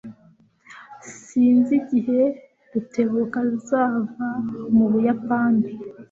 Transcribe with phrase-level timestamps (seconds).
[1.25, 2.21] Sinzi igihe
[2.71, 4.29] Rutebuka azava
[4.75, 5.67] mu Buyapani.